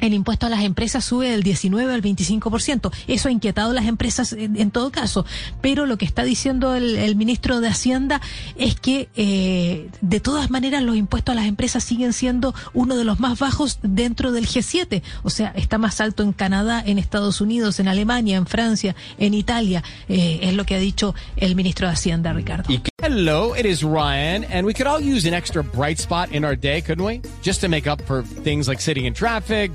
el 0.00 0.14
impuesto 0.14 0.46
a 0.46 0.48
las 0.48 0.62
empresas 0.62 1.04
sube 1.04 1.30
del 1.30 1.42
19 1.42 1.92
al 1.92 2.02
25%. 2.02 2.92
Eso 3.06 3.28
ha 3.28 3.32
inquietado 3.32 3.70
a 3.70 3.74
las 3.74 3.86
empresas 3.86 4.32
en, 4.32 4.70
todo 4.70 4.90
caso. 4.90 5.24
Pero 5.60 5.86
lo 5.86 5.96
que 5.98 6.04
está 6.04 6.24
diciendo 6.24 6.74
el, 6.74 7.16
ministro 7.16 7.60
de 7.60 7.68
Hacienda 7.68 8.20
es 8.56 8.78
que 8.78 9.08
eh, 9.16 9.88
de 10.00 10.20
todas 10.20 10.50
maneras 10.50 10.82
los 10.82 10.96
impuestos 10.96 11.32
a 11.32 11.36
las 11.36 11.46
empresas 11.46 11.82
siguen 11.82 12.12
siendo 12.12 12.54
uno 12.74 12.96
de 12.96 13.04
los 13.04 13.20
más 13.20 13.38
bajos 13.38 13.78
dentro 13.82 14.32
del 14.32 14.46
G7. 14.46 15.02
O 15.22 15.30
sea, 15.30 15.52
está 15.56 15.78
más 15.78 16.00
alto 16.00 16.22
en 16.22 16.32
Canadá, 16.32 16.82
en 16.84 16.98
Estados 16.98 17.40
Unidos, 17.40 17.80
en 17.80 17.88
Alemania, 17.88 18.36
en 18.36 18.46
Francia, 18.46 18.94
en 19.18 19.34
Italia. 19.34 19.82
Eh, 20.08 20.40
es 20.42 20.54
lo 20.54 20.64
que 20.64 20.74
ha 20.74 20.78
dicho 20.78 21.14
el 21.36 21.54
ministro 21.54 21.86
de 21.86 21.94
Hacienda, 21.94 22.32
Ricardo. 22.32 22.68
Hello, 23.02 23.54
it 23.54 23.66
is 23.66 23.84
Ryan, 23.84 24.44
and 24.44 24.66
we 24.66 24.74
could 24.74 24.86
all 24.86 25.00
use 25.00 25.26
an 25.26 25.34
extra 25.34 25.62
bright 25.62 25.98
spot 25.98 26.32
in 26.32 26.44
our 26.44 26.56
day, 26.56 26.80
couldn't 26.80 27.04
we? 27.04 27.20
Just 27.42 27.60
to 27.60 27.68
make 27.68 27.86
up 27.86 28.02
for 28.02 28.22
things 28.42 28.66
like 28.66 28.80
sitting 28.80 29.04
in 29.04 29.14
traffic, 29.14 29.74